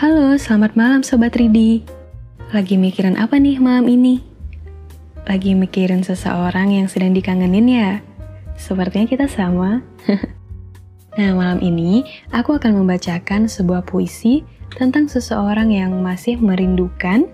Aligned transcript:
Halo, 0.00 0.32
selamat 0.32 0.80
malam 0.80 1.04
Sobat 1.04 1.36
Ridi. 1.36 1.84
Lagi 2.56 2.80
mikirin 2.80 3.20
apa 3.20 3.36
nih 3.36 3.60
malam 3.60 3.84
ini? 3.84 4.24
Lagi 5.28 5.52
mikirin 5.52 6.00
seseorang 6.00 6.72
yang 6.72 6.88
sedang 6.88 7.12
dikangenin 7.12 7.68
ya? 7.68 8.00
Sepertinya 8.56 9.04
kita 9.04 9.28
sama. 9.28 9.84
nah, 11.20 11.30
malam 11.36 11.60
ini 11.60 12.08
aku 12.32 12.56
akan 12.56 12.80
membacakan 12.80 13.44
sebuah 13.44 13.84
puisi 13.84 14.40
tentang 14.72 15.04
seseorang 15.04 15.68
yang 15.68 15.92
masih 16.00 16.40
merindukan 16.40 17.28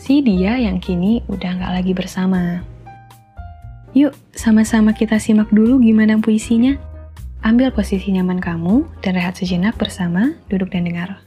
si 0.00 0.24
dia 0.24 0.56
yang 0.56 0.80
kini 0.80 1.20
udah 1.28 1.60
nggak 1.60 1.72
lagi 1.76 1.92
bersama. 1.92 2.64
Yuk, 3.92 4.16
sama-sama 4.32 4.96
kita 4.96 5.20
simak 5.20 5.52
dulu 5.52 5.76
gimana 5.84 6.16
puisinya. 6.16 6.72
Ambil 7.44 7.68
posisi 7.68 8.16
nyaman 8.16 8.40
kamu 8.40 9.04
dan 9.04 9.12
rehat 9.12 9.36
sejenak 9.36 9.76
bersama, 9.76 10.32
duduk 10.48 10.72
dan 10.72 10.88
dengar. 10.88 11.20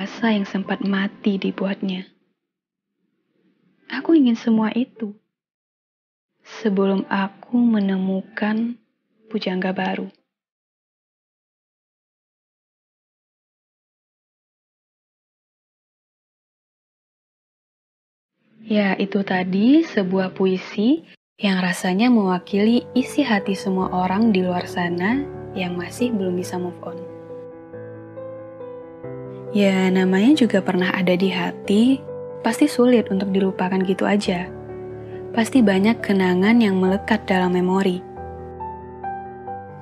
Rasa 0.00 0.32
yang 0.32 0.48
sempat 0.48 0.80
mati 0.80 1.36
dibuatnya. 1.36 2.08
Aku 3.92 4.16
ingin 4.16 4.32
semua 4.32 4.72
itu. 4.72 5.12
Sebelum 6.40 7.04
aku 7.04 7.60
menemukan 7.60 8.80
pujangga 9.28 9.76
baru. 9.76 10.08
Ya, 18.64 18.96
itu 18.96 19.20
tadi 19.20 19.84
sebuah 19.84 20.32
puisi 20.32 21.04
yang 21.36 21.60
rasanya 21.60 22.08
mewakili 22.08 22.88
isi 22.96 23.20
hati 23.20 23.52
semua 23.52 23.92
orang 23.92 24.32
di 24.32 24.40
luar 24.40 24.64
sana 24.64 25.20
yang 25.52 25.76
masih 25.76 26.08
belum 26.08 26.40
bisa 26.40 26.56
move 26.56 26.80
on. 26.80 27.09
Ya, 29.50 29.90
namanya 29.90 30.46
juga 30.46 30.62
pernah 30.62 30.94
ada 30.94 31.18
di 31.18 31.26
hati, 31.26 31.98
pasti 32.46 32.70
sulit 32.70 33.10
untuk 33.10 33.34
dilupakan 33.34 33.82
gitu 33.82 34.06
aja. 34.06 34.46
Pasti 35.34 35.58
banyak 35.58 35.98
kenangan 35.98 36.62
yang 36.62 36.78
melekat 36.78 37.26
dalam 37.26 37.58
memori. 37.58 37.98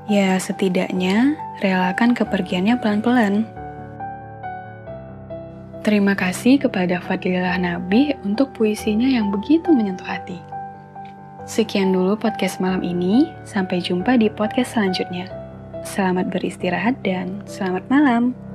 Ya, 0.08 0.40
setidaknya 0.40 1.36
relakan 1.60 2.16
kepergiannya 2.16 2.80
pelan-pelan. 2.80 3.44
Terima 5.84 6.16
kasih 6.16 6.64
kepada 6.64 7.04
Fadilah 7.04 7.60
Nabi 7.60 8.16
untuk 8.24 8.56
puisinya 8.56 9.04
yang 9.04 9.28
begitu 9.28 9.68
menyentuh 9.68 10.08
hati. 10.08 10.40
Sekian 11.44 11.92
dulu 11.92 12.16
podcast 12.16 12.56
malam 12.56 12.80
ini, 12.80 13.28
sampai 13.44 13.84
jumpa 13.84 14.16
di 14.16 14.32
podcast 14.32 14.80
selanjutnya. 14.80 15.28
Selamat 15.84 16.32
beristirahat 16.32 16.96
dan 17.04 17.44
selamat 17.44 17.84
malam. 17.92 18.47